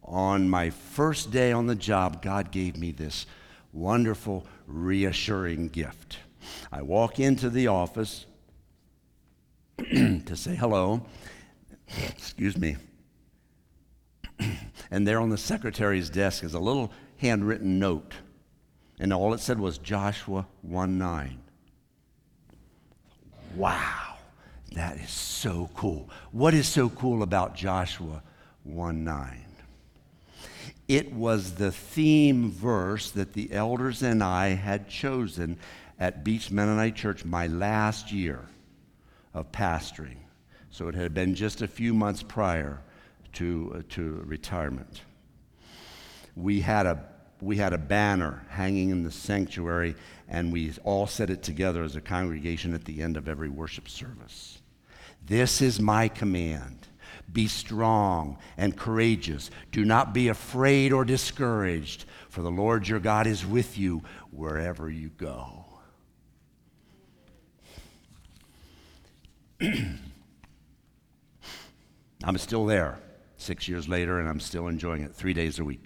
on 0.03 0.51
my 0.51 0.71
first 0.71 1.31
day 1.31 1.53
on 1.53 1.69
the 1.69 1.77
job, 1.77 2.23
God 2.23 2.51
gave 2.51 2.77
me 2.77 2.91
this 2.91 3.25
wonderful, 3.73 4.49
reassuring 4.67 5.69
gift. 5.69 6.19
I 6.73 6.83
walk 6.83 7.21
into 7.21 7.49
the 7.49 7.69
office 7.69 8.27
to 9.79 10.35
say 10.35 10.57
hello. 10.57 11.07
Excuse 12.09 12.57
me. 12.57 12.77
and 14.91 15.07
there 15.07 15.21
on 15.21 15.31
the 15.31 15.39
secretary's 15.39 16.11
desk 16.11 16.43
is 16.43 16.55
a 16.55 16.59
little 16.59 16.91
handwritten 17.19 17.79
note. 17.79 18.15
And 18.99 19.13
all 19.13 19.35
it 19.35 19.39
said 19.39 19.61
was 19.61 19.79
Joshua 19.79 20.49
1 20.63 20.99
9. 20.99 21.41
Wow, 23.55 24.10
that 24.73 24.99
is 24.99 25.11
so 25.11 25.69
cool. 25.75 26.09
What 26.33 26.55
is 26.55 26.69
so 26.69 26.89
cool 26.89 27.23
about 27.23 27.55
Joshua 27.55 28.23
1 28.65 29.05
9? 29.05 29.45
It 30.89 31.13
was 31.13 31.53
the 31.53 31.71
theme 31.71 32.51
verse 32.51 33.11
that 33.13 33.33
the 33.33 33.53
elders 33.53 34.03
and 34.03 34.23
I 34.23 34.49
had 34.49 34.89
chosen 34.89 35.59
at 35.99 36.25
Beech 36.25 36.51
Mennonite 36.51 36.97
Church 36.97 37.25
my 37.25 37.47
last 37.47 38.11
year 38.11 38.45
of 39.35 39.53
pastoring. 39.53 40.17
So 40.71 40.89
it 40.89 40.95
had 40.95 41.15
been 41.15 41.35
just 41.35 41.63
a 41.63 41.69
few 41.69 41.93
months 41.95 42.23
prior 42.23 42.81
to, 43.35 43.73
uh, 43.77 43.83
to 43.91 44.23
retirement. 44.25 45.03
We 46.37 46.61
had, 46.61 46.87
a, 46.87 47.05
we 47.41 47.57
had 47.57 47.73
a 47.73 47.79
banner 47.79 48.45
hanging 48.49 48.91
in 48.91 49.03
the 49.03 49.11
sanctuary, 49.11 49.95
and 50.29 50.53
we 50.53 50.73
all 50.85 51.07
said 51.07 51.31
it 51.31 51.43
together 51.43 51.83
as 51.83 51.97
a 51.97 52.01
congregation 52.01 52.73
at 52.75 52.85
the 52.85 53.03
end 53.03 53.17
of 53.17 53.29
every 53.29 53.49
worship 53.49 53.89
service. 53.89 54.60
This 55.25 55.61
is 55.63 55.81
my 55.81 56.09
command 56.09 56.89
Be 57.33 57.47
strong 57.47 58.39
and 58.57 58.77
courageous. 58.77 59.51
Do 59.71 59.85
not 59.85 60.13
be 60.13 60.29
afraid 60.29 60.93
or 60.93 61.05
discouraged, 61.05 62.05
for 62.29 62.43
the 62.43 62.51
Lord 62.51 62.89
your 62.89 62.99
God 62.99 63.27
is 63.27 63.47
with 63.47 63.79
you 63.79 64.03
wherever 64.31 64.91
you 64.91 65.11
go. 65.11 65.65
I'm 72.25 72.39
still 72.39 72.67
there 72.67 72.99
six 73.37 73.69
years 73.69 73.89
later, 73.89 74.19
and 74.19 74.29
I'm 74.29 74.41
still 74.41 74.69
enjoying 74.69 75.03
it 75.03 75.15
three 75.15 75.33
days 75.33 75.59
a 75.59 75.65
week. 75.65 75.85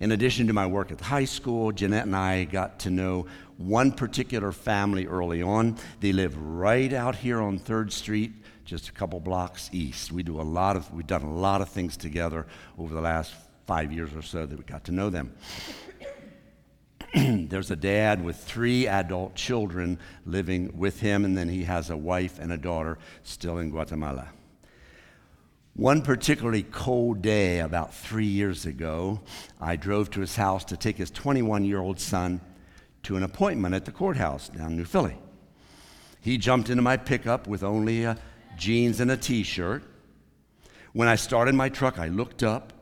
In 0.00 0.12
addition 0.12 0.46
to 0.46 0.52
my 0.52 0.66
work 0.66 0.92
at 0.92 0.98
the 0.98 1.04
high 1.04 1.24
school, 1.24 1.72
Jeanette 1.72 2.06
and 2.06 2.14
I 2.14 2.44
got 2.44 2.78
to 2.80 2.90
know 2.90 3.26
one 3.56 3.90
particular 3.90 4.52
family 4.52 5.06
early 5.06 5.42
on. 5.42 5.76
They 5.98 6.12
live 6.12 6.36
right 6.40 6.92
out 6.92 7.16
here 7.16 7.40
on 7.40 7.58
3rd 7.58 7.90
Street, 7.90 8.32
just 8.64 8.88
a 8.88 8.92
couple 8.92 9.18
blocks 9.18 9.68
east. 9.72 10.12
We 10.12 10.22
do 10.22 10.40
a 10.40 10.42
lot 10.42 10.76
of, 10.76 10.92
we've 10.94 11.06
done 11.06 11.22
a 11.22 11.34
lot 11.34 11.62
of 11.62 11.68
things 11.68 11.96
together 11.96 12.46
over 12.78 12.94
the 12.94 13.00
last 13.00 13.34
five 13.66 13.92
years 13.92 14.14
or 14.14 14.22
so 14.22 14.46
that 14.46 14.56
we 14.56 14.64
got 14.64 14.84
to 14.84 14.92
know 14.92 15.10
them. 15.10 15.34
There's 17.48 17.72
a 17.72 17.76
dad 17.76 18.24
with 18.24 18.36
three 18.36 18.86
adult 18.86 19.34
children 19.34 19.98
living 20.24 20.78
with 20.78 21.00
him, 21.00 21.24
and 21.24 21.36
then 21.36 21.48
he 21.48 21.64
has 21.64 21.90
a 21.90 21.96
wife 21.96 22.38
and 22.38 22.52
a 22.52 22.58
daughter 22.58 22.98
still 23.24 23.58
in 23.58 23.70
Guatemala. 23.70 24.28
One 25.78 26.02
particularly 26.02 26.64
cold 26.64 27.22
day, 27.22 27.60
about 27.60 27.94
three 27.94 28.26
years 28.26 28.66
ago, 28.66 29.20
I 29.60 29.76
drove 29.76 30.10
to 30.10 30.20
his 30.20 30.34
house 30.34 30.64
to 30.64 30.76
take 30.76 30.96
his 30.96 31.12
21 31.12 31.64
year 31.64 31.78
old 31.78 32.00
son 32.00 32.40
to 33.04 33.14
an 33.14 33.22
appointment 33.22 33.76
at 33.76 33.84
the 33.84 33.92
courthouse 33.92 34.48
down 34.48 34.76
New 34.76 34.84
Philly. 34.84 35.16
He 36.20 36.36
jumped 36.36 36.68
into 36.68 36.82
my 36.82 36.96
pickup 36.96 37.46
with 37.46 37.62
only 37.62 38.12
jeans 38.56 38.98
and 38.98 39.08
a 39.12 39.16
t 39.16 39.44
shirt. 39.44 39.84
When 40.94 41.06
I 41.06 41.14
started 41.14 41.54
my 41.54 41.68
truck, 41.68 42.00
I 42.00 42.08
looked 42.08 42.42
up, 42.42 42.72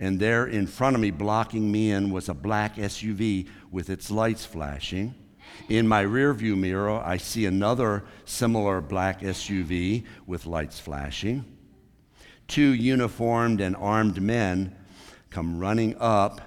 and 0.00 0.18
there 0.18 0.44
in 0.44 0.66
front 0.66 0.96
of 0.96 1.00
me, 1.00 1.12
blocking 1.12 1.70
me 1.70 1.92
in, 1.92 2.10
was 2.10 2.28
a 2.28 2.34
black 2.34 2.78
SUV 2.78 3.46
with 3.70 3.90
its 3.90 4.10
lights 4.10 4.44
flashing. 4.44 5.14
In 5.68 5.86
my 5.86 6.04
rearview 6.04 6.58
mirror, 6.58 7.00
I 7.00 7.18
see 7.18 7.46
another 7.46 8.02
similar 8.24 8.80
black 8.80 9.20
SUV 9.20 10.04
with 10.26 10.46
lights 10.46 10.80
flashing 10.80 11.44
two 12.48 12.72
uniformed 12.72 13.60
and 13.60 13.76
armed 13.76 14.20
men 14.20 14.74
come 15.30 15.58
running 15.58 15.94
up 16.00 16.40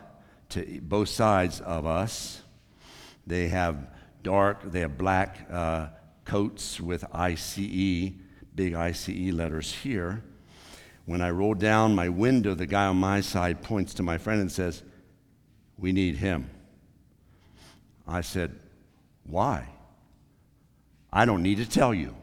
to 0.49 0.81
both 0.81 1.07
sides 1.07 1.61
of 1.61 1.85
us. 1.85 2.41
They 3.25 3.47
have 3.49 3.87
dark, 4.23 4.71
they 4.71 4.81
have 4.81 4.97
black 4.97 5.47
uh, 5.49 5.87
coats 6.25 6.81
with 6.81 7.05
ICE, 7.13 8.11
big 8.55 8.73
ICE 8.73 9.31
letters 9.31 9.73
here. 9.73 10.23
When 11.05 11.21
I 11.21 11.29
roll 11.29 11.53
down 11.53 11.95
my 11.95 12.09
window, 12.09 12.55
the 12.55 12.65
guy 12.65 12.87
on 12.87 12.97
my 12.97 13.21
side 13.21 13.61
points 13.61 13.93
to 13.95 14.03
my 14.03 14.17
friend 14.17 14.41
and 14.41 14.51
says, 14.51 14.83
We 15.77 15.91
need 15.91 16.15
him. 16.15 16.49
I 18.07 18.21
said, 18.21 18.59
Why? 19.23 19.67
I 21.13 21.25
don't 21.25 21.43
need 21.43 21.57
to 21.57 21.69
tell 21.69 21.93
you. 21.93 22.15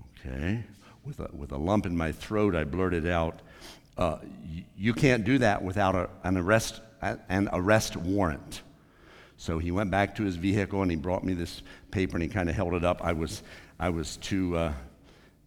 Okay 0.00 0.64
with 1.04 1.20
a, 1.20 1.28
with 1.32 1.52
a 1.52 1.56
lump 1.56 1.86
in 1.86 1.96
my 1.96 2.12
throat, 2.12 2.54
I 2.54 2.64
blurted 2.64 3.06
out, 3.06 3.40
uh, 3.96 4.18
You 4.76 4.94
can't 4.94 5.24
do 5.24 5.38
that 5.38 5.62
without 5.62 5.94
a, 5.94 6.08
an, 6.22 6.36
arrest, 6.36 6.80
an 7.00 7.48
arrest 7.52 7.96
warrant. 7.96 8.62
So 9.36 9.58
he 9.58 9.70
went 9.70 9.90
back 9.90 10.14
to 10.16 10.22
his 10.22 10.36
vehicle 10.36 10.82
and 10.82 10.90
he 10.90 10.96
brought 10.96 11.24
me 11.24 11.34
this 11.34 11.62
paper 11.90 12.16
and 12.16 12.22
he 12.22 12.28
kind 12.28 12.48
of 12.48 12.54
held 12.54 12.74
it 12.74 12.84
up. 12.84 13.00
I 13.02 13.12
was, 13.12 13.42
I 13.78 13.90
was 13.90 14.16
too, 14.16 14.56
uh, 14.56 14.72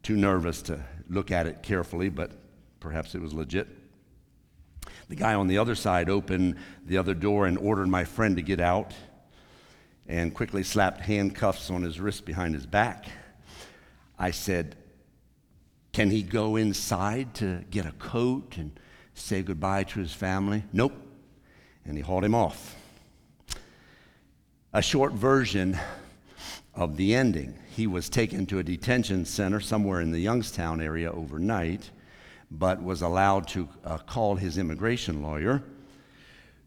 too 0.04 0.15
nervous 0.15 0.62
to 0.63 0.80
look 1.10 1.32
at 1.32 1.48
it 1.48 1.63
carefully, 1.63 2.10
but 2.10 2.32
perhaps 2.80 3.15
it 3.15 3.22
was 3.22 3.34
legit. 3.34 3.67
The 5.10 5.15
guy 5.15 5.34
on 5.34 5.48
the 5.48 5.58
other 5.58 5.76
side 5.76 6.10
opened 6.10 6.58
the 6.86 6.98
other 6.98 7.13
door 7.13 7.48
and 7.48 7.58
ordered 7.58 7.88
my 7.88 8.04
friend 8.04 8.36
to 8.36 8.41
get 8.41 8.60
out 8.60 8.93
and 10.06 10.34
quickly 10.34 10.63
slapped 10.63 11.02
handcuffs 11.02 11.70
on 11.70 11.82
his 11.82 12.00
wrist 12.00 12.26
behind 12.26 12.54
his 12.54 12.65
back. 12.65 13.06
I 14.20 14.32
said, 14.32 14.76
can 15.98 16.12
he 16.12 16.22
go 16.22 16.58
inside 16.58 17.34
to 17.34 17.64
get 17.72 17.84
a 17.84 17.92
coat 17.94 18.58
and 18.58 18.80
say 19.16 19.42
goodbye 19.42 19.84
to 19.84 20.00
his 20.00 20.14
family? 20.14 20.64
Nope. 20.72 20.94
And 21.86 21.98
he 21.98 22.04
hauled 22.04 22.24
him 22.24 22.36
off. 22.36 22.76
A 24.74 24.82
short 24.84 25.14
version 25.14 25.76
of 26.76 26.98
the 26.98 27.16
ending. 27.16 27.58
He 27.76 27.88
was 27.88 28.10
taken 28.10 28.46
to 28.46 28.60
a 28.60 28.64
detention 28.64 29.26
center 29.26 29.60
somewhere 29.60 30.00
in 30.00 30.12
the 30.12 30.20
Youngstown 30.20 30.82
area 30.82 31.12
overnight, 31.12 31.90
but 32.52 32.84
was 32.84 33.02
allowed 33.02 33.48
to 33.48 33.68
uh, 33.84 33.98
call 33.98 34.36
his 34.36 34.60
immigration 34.60 35.24
lawyer, 35.24 35.64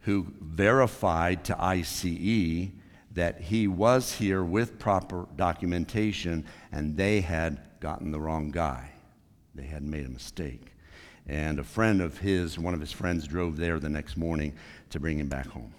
who 0.01 0.27
verified 0.40 1.45
to 1.45 1.64
ICE 1.64 2.71
that 3.12 3.40
he 3.43 3.69
was 3.69 4.14
here 4.14 4.43
with 4.43 4.81
proper 4.81 5.29
documentation 5.37 6.45
and 6.73 6.97
they 6.97 7.21
had 7.21 7.61
gotten 7.79 8.11
the 8.11 8.19
wrong 8.19 8.51
guy 8.51 8.90
they 9.54 9.64
had 9.64 9.82
made 9.82 10.06
a 10.06 10.10
mistake. 10.10 10.74
And 11.26 11.58
a 11.58 11.64
friend 11.64 12.00
of 12.00 12.18
his, 12.18 12.58
one 12.58 12.74
of 12.74 12.80
his 12.80 12.92
friends, 12.92 13.26
drove 13.26 13.56
there 13.56 13.78
the 13.78 13.88
next 13.88 14.16
morning 14.16 14.54
to 14.90 15.00
bring 15.00 15.18
him 15.18 15.28
back 15.28 15.46
home. 15.46 15.72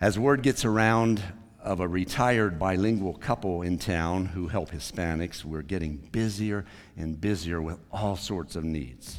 As 0.00 0.18
word 0.18 0.42
gets 0.42 0.64
around 0.64 1.22
of 1.62 1.80
a 1.80 1.88
retired 1.88 2.58
bilingual 2.58 3.14
couple 3.14 3.62
in 3.62 3.78
town 3.78 4.26
who 4.26 4.48
help 4.48 4.70
Hispanics, 4.70 5.44
we're 5.44 5.62
getting 5.62 5.96
busier 6.12 6.64
and 6.96 7.20
busier 7.20 7.60
with 7.60 7.78
all 7.90 8.16
sorts 8.16 8.56
of 8.56 8.64
needs. 8.64 9.18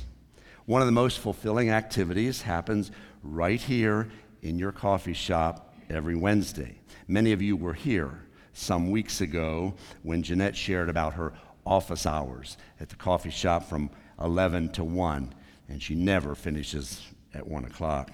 One 0.65 0.81
of 0.81 0.87
the 0.87 0.91
most 0.91 1.19
fulfilling 1.19 1.69
activities 1.69 2.41
happens 2.41 2.91
right 3.23 3.59
here 3.59 4.09
in 4.41 4.59
your 4.59 4.71
coffee 4.71 5.13
shop 5.13 5.73
every 5.89 6.15
Wednesday. 6.15 6.79
Many 7.07 7.31
of 7.31 7.41
you 7.41 7.55
were 7.55 7.73
here 7.73 8.25
some 8.53 8.91
weeks 8.91 9.21
ago 9.21 9.73
when 10.03 10.23
Jeanette 10.23 10.55
shared 10.55 10.89
about 10.89 11.13
her 11.13 11.33
office 11.67 12.05
hours 12.05 12.57
at 12.79 12.89
the 12.89 12.95
coffee 12.95 13.29
shop 13.29 13.63
from 13.63 13.89
11 14.21 14.69
to 14.69 14.83
1, 14.83 15.33
and 15.69 15.81
she 15.81 15.95
never 15.95 16.35
finishes 16.35 17.01
at 17.33 17.45
1 17.45 17.65
o'clock. 17.65 18.11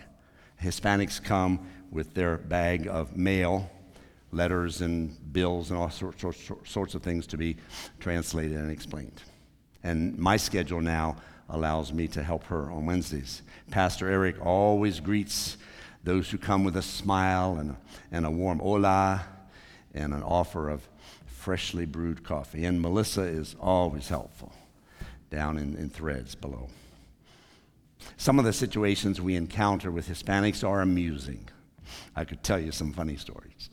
Hispanics 0.62 1.24
come 1.24 1.66
with 1.92 2.14
their 2.14 2.38
bag 2.38 2.88
of 2.88 3.16
mail, 3.16 3.70
letters 4.32 4.82
and 4.82 5.16
bills 5.32 5.70
and 5.70 5.80
all 5.80 5.90
sorts, 5.90 6.24
sorts 6.66 6.96
of 6.96 7.04
things 7.04 7.28
to 7.28 7.38
be 7.38 7.56
translated 8.00 8.58
and 8.58 8.72
explained. 8.72 9.22
And 9.84 10.18
my 10.18 10.38
schedule 10.38 10.82
now 10.82 11.18
allows 11.50 11.94
me 11.94 12.08
to 12.08 12.24
help 12.24 12.46
her 12.46 12.72
on 12.72 12.86
Wednesdays. 12.86 13.44
Pastor 13.70 14.10
Eric 14.10 14.44
always 14.44 15.00
greets 15.00 15.58
those 16.04 16.30
who 16.30 16.38
come 16.38 16.64
with 16.64 16.78
a 16.78 16.82
smile 16.82 17.58
and 17.60 17.76
and 18.12 18.26
a 18.26 18.32
warm 18.32 18.60
hola 18.60 19.26
and 19.94 20.14
an 20.14 20.24
offer 20.24 20.70
of 20.70 20.88
freshly 21.44 21.86
brewed 21.86 22.24
coffee. 22.24 22.64
And 22.64 22.82
Melissa 22.82 23.24
is 23.24 23.54
always 23.60 24.08
helpful 24.08 24.54
down 25.30 25.58
in, 25.58 25.76
in 25.76 25.90
threads 25.90 26.36
below. 26.36 26.70
Some 28.16 28.40
of 28.40 28.46
the 28.46 28.54
situations 28.54 29.20
we 29.20 29.36
encounter 29.36 29.92
with 29.92 30.08
Hispanics 30.08 30.66
are 30.66 30.82
amusing. 30.82 31.50
I 32.16 32.24
could 32.24 32.44
tell 32.44 32.60
you 32.60 32.72
some 32.72 32.94
funny 32.94 33.18
stories. 33.18 33.70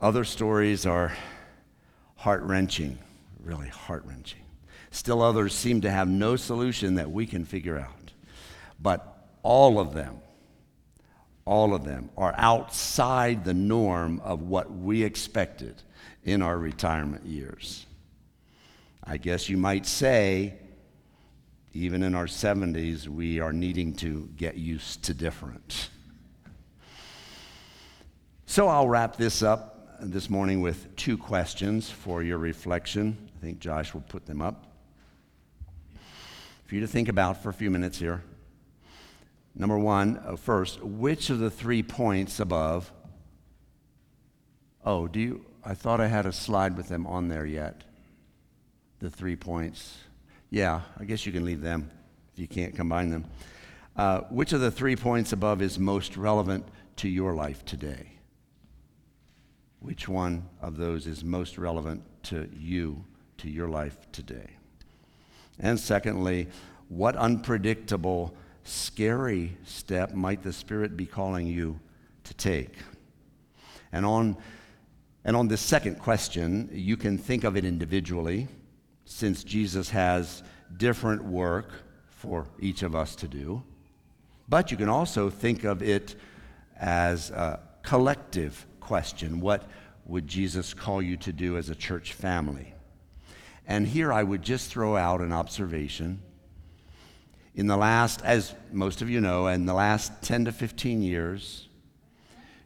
Other 0.00 0.24
stories 0.24 0.86
are 0.86 1.12
heart 2.16 2.42
wrenching, 2.42 2.98
really 3.40 3.68
heart 3.68 4.04
wrenching. 4.04 4.42
Still, 4.90 5.22
others 5.22 5.54
seem 5.54 5.82
to 5.82 5.90
have 5.90 6.08
no 6.08 6.34
solution 6.34 6.96
that 6.96 7.12
we 7.12 7.26
can 7.26 7.44
figure 7.44 7.78
out. 7.78 8.12
But 8.80 9.28
all 9.44 9.78
of 9.78 9.94
them, 9.94 10.18
all 11.44 11.74
of 11.74 11.84
them 11.84 12.10
are 12.16 12.34
outside 12.36 13.44
the 13.44 13.54
norm 13.54 14.20
of 14.24 14.42
what 14.42 14.72
we 14.72 15.04
expected 15.04 15.82
in 16.24 16.42
our 16.42 16.58
retirement 16.58 17.24
years. 17.24 17.86
I 19.04 19.16
guess 19.16 19.48
you 19.48 19.56
might 19.56 19.86
say, 19.86 20.54
even 21.72 22.02
in 22.02 22.14
our 22.14 22.26
70s, 22.26 23.08
we 23.08 23.40
are 23.40 23.52
needing 23.52 23.94
to 23.96 24.28
get 24.36 24.56
used 24.56 25.04
to 25.04 25.14
different. 25.14 25.90
So 28.46 28.68
I'll 28.68 28.88
wrap 28.88 29.16
this 29.16 29.42
up 29.42 29.98
this 30.00 30.30
morning 30.30 30.60
with 30.60 30.94
two 30.96 31.16
questions 31.16 31.90
for 31.90 32.22
your 32.22 32.38
reflection. 32.38 33.30
I 33.36 33.40
think 33.40 33.60
Josh 33.60 33.94
will 33.94 34.02
put 34.02 34.26
them 34.26 34.40
up 34.42 34.68
for 36.68 36.74
you 36.74 36.82
to 36.82 36.86
think 36.86 37.08
about 37.08 37.42
for 37.42 37.48
a 37.48 37.54
few 37.54 37.70
minutes 37.70 37.98
here. 37.98 38.22
Number 39.54 39.78
one, 39.78 40.18
uh, 40.18 40.36
which 40.82 41.30
of 41.30 41.38
the 41.38 41.50
three 41.50 41.82
points 41.82 42.40
above? 42.40 42.92
Oh, 44.84 45.08
do 45.08 45.18
you? 45.18 45.44
I 45.68 45.74
thought 45.74 46.00
I 46.00 46.06
had 46.06 46.26
a 46.26 46.32
slide 46.32 46.76
with 46.76 46.88
them 46.88 47.06
on 47.06 47.28
there 47.28 47.46
yet. 47.46 47.82
The 49.00 49.10
three 49.10 49.36
points. 49.36 49.98
Yeah, 50.50 50.80
I 50.98 51.04
guess 51.04 51.26
you 51.26 51.32
can 51.32 51.44
leave 51.44 51.60
them 51.60 51.90
if 52.32 52.40
you 52.40 52.48
can't 52.48 52.74
combine 52.74 53.10
them. 53.10 53.26
Uh, 53.94 54.22
which 54.30 54.52
of 54.52 54.60
the 54.60 54.70
three 54.70 54.96
points 54.96 55.32
above 55.32 55.60
is 55.60 55.78
most 55.78 56.16
relevant 56.16 56.66
to 56.96 57.08
your 57.08 57.34
life 57.34 57.64
today? 57.64 58.18
which 59.80 60.08
one 60.08 60.48
of 60.60 60.76
those 60.76 61.06
is 61.06 61.24
most 61.24 61.56
relevant 61.58 62.02
to 62.24 62.48
you, 62.58 63.04
to 63.38 63.48
your 63.48 63.68
life 63.68 63.96
today? 64.12 64.50
And 65.58 65.78
secondly, 65.78 66.48
what 66.88 67.16
unpredictable, 67.16 68.34
scary 68.64 69.56
step 69.64 70.14
might 70.14 70.42
the 70.42 70.52
Spirit 70.52 70.96
be 70.96 71.06
calling 71.06 71.46
you 71.46 71.78
to 72.24 72.34
take? 72.34 72.74
And 73.92 74.04
on, 74.04 74.36
and 75.28 75.36
on 75.36 75.46
this 75.46 75.60
second 75.60 75.98
question, 75.98 76.70
you 76.72 76.96
can 76.96 77.18
think 77.18 77.44
of 77.44 77.54
it 77.54 77.66
individually, 77.66 78.48
since 79.04 79.44
Jesus 79.44 79.90
has 79.90 80.42
different 80.78 81.22
work 81.22 81.70
for 82.08 82.46
each 82.58 82.82
of 82.82 82.94
us 82.94 83.14
to 83.16 83.28
do. 83.28 83.62
But 84.48 84.70
you 84.70 84.78
can 84.78 84.88
also 84.88 85.28
think 85.28 85.64
of 85.64 85.82
it 85.82 86.14
as 86.80 87.28
a 87.28 87.60
collective 87.82 88.64
question. 88.80 89.38
What 89.40 89.68
would 90.06 90.26
Jesus 90.26 90.72
call 90.72 91.02
you 91.02 91.18
to 91.18 91.32
do 91.34 91.58
as 91.58 91.68
a 91.68 91.74
church 91.74 92.14
family? 92.14 92.72
And 93.66 93.86
here 93.86 94.10
I 94.10 94.22
would 94.22 94.40
just 94.40 94.70
throw 94.70 94.96
out 94.96 95.20
an 95.20 95.32
observation. 95.32 96.22
In 97.54 97.66
the 97.66 97.76
last, 97.76 98.22
as 98.24 98.54
most 98.72 99.02
of 99.02 99.10
you 99.10 99.20
know, 99.20 99.48
in 99.48 99.66
the 99.66 99.74
last 99.74 100.22
10 100.22 100.46
to 100.46 100.52
15 100.52 101.02
years, 101.02 101.67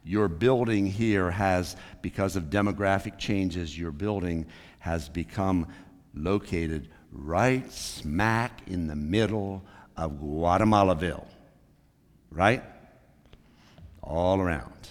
your 0.05 0.29
building 0.29 0.87
here 0.87 1.31
has, 1.31 1.77
because 2.01 2.37
of 2.37 2.45
demographic 2.45 3.19
changes, 3.19 3.79
your 3.79 3.93
building 3.93 4.47
has 4.81 5.09
become 5.09 5.69
located 6.15 6.88
right 7.12 7.71
smack 7.71 8.61
in 8.67 8.87
the 8.87 8.97
middle 8.97 9.62
of 9.97 10.12
Guatemalaville, 10.12 11.27
right? 12.31 12.62
All 14.03 14.41
around. 14.41 14.88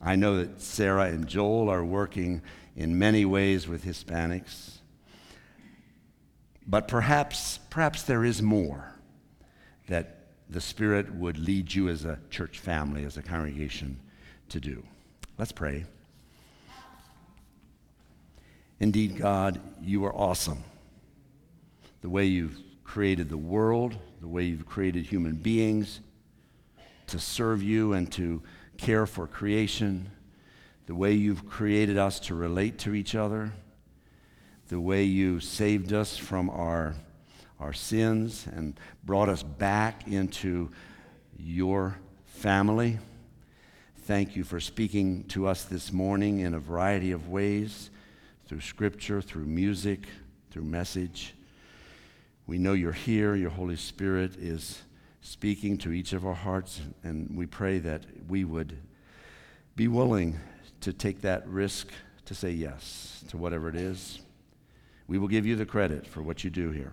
I 0.00 0.16
know 0.16 0.36
that 0.38 0.60
Sarah 0.60 1.06
and 1.06 1.26
Joel 1.26 1.70
are 1.70 1.84
working 1.84 2.42
in 2.76 2.98
many 2.98 3.24
ways 3.24 3.66
with 3.66 3.84
Hispanics. 3.84 4.78
But 6.66 6.88
perhaps, 6.88 7.58
perhaps 7.70 8.02
there 8.02 8.24
is 8.24 8.42
more 8.42 8.92
that 9.88 10.15
the 10.48 10.60
Spirit 10.60 11.12
would 11.14 11.38
lead 11.38 11.74
you 11.74 11.88
as 11.88 12.04
a 12.04 12.18
church 12.30 12.58
family, 12.58 13.04
as 13.04 13.16
a 13.16 13.22
congregation, 13.22 13.98
to 14.48 14.60
do. 14.60 14.84
Let's 15.38 15.52
pray. 15.52 15.84
Indeed, 18.78 19.16
God, 19.16 19.60
you 19.82 20.04
are 20.04 20.14
awesome. 20.14 20.62
The 22.02 22.08
way 22.08 22.26
you've 22.26 22.58
created 22.84 23.28
the 23.28 23.36
world, 23.36 23.96
the 24.20 24.28
way 24.28 24.44
you've 24.44 24.66
created 24.66 25.06
human 25.06 25.34
beings 25.34 26.00
to 27.08 27.18
serve 27.18 27.62
you 27.62 27.92
and 27.92 28.10
to 28.12 28.42
care 28.76 29.06
for 29.06 29.26
creation, 29.26 30.10
the 30.86 30.94
way 30.94 31.12
you've 31.12 31.48
created 31.48 31.98
us 31.98 32.20
to 32.20 32.34
relate 32.34 32.78
to 32.78 32.94
each 32.94 33.14
other, 33.14 33.52
the 34.68 34.80
way 34.80 35.04
you 35.04 35.40
saved 35.40 35.92
us 35.92 36.16
from 36.16 36.50
our, 36.50 36.94
our 37.58 37.72
sins 37.72 38.46
and 38.54 38.78
brought 39.04 39.28
us 39.28 39.42
back 39.42 40.06
into 40.08 40.70
your 41.38 41.98
family. 42.26 42.98
Thank 44.02 44.36
you 44.36 44.44
for 44.44 44.60
speaking 44.60 45.24
to 45.24 45.46
us 45.46 45.64
this 45.64 45.92
morning 45.92 46.40
in 46.40 46.54
a 46.54 46.60
variety 46.60 47.12
of 47.12 47.28
ways 47.28 47.90
through 48.46 48.60
scripture, 48.60 49.20
through 49.20 49.46
music, 49.46 50.06
through 50.50 50.64
message. 50.64 51.34
We 52.46 52.58
know 52.58 52.74
you're 52.74 52.92
here. 52.92 53.34
Your 53.34 53.50
Holy 53.50 53.76
Spirit 53.76 54.36
is 54.36 54.82
speaking 55.20 55.76
to 55.78 55.90
each 55.90 56.12
of 56.12 56.24
our 56.24 56.34
hearts, 56.34 56.80
and 57.02 57.36
we 57.36 57.46
pray 57.46 57.78
that 57.80 58.04
we 58.28 58.44
would 58.44 58.76
be 59.74 59.88
willing 59.88 60.38
to 60.80 60.92
take 60.92 61.22
that 61.22 61.46
risk 61.48 61.88
to 62.26 62.34
say 62.34 62.50
yes 62.50 63.24
to 63.28 63.36
whatever 63.36 63.68
it 63.68 63.74
is. 63.74 64.20
We 65.08 65.18
will 65.18 65.28
give 65.28 65.46
you 65.46 65.56
the 65.56 65.66
credit 65.66 66.06
for 66.06 66.22
what 66.22 66.44
you 66.44 66.50
do 66.50 66.70
here. 66.70 66.92